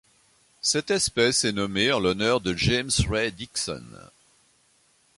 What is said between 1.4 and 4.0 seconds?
est nommée en l'honneur de James Ray Dixon.